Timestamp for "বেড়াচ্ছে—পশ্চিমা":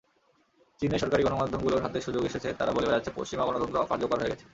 2.87-3.43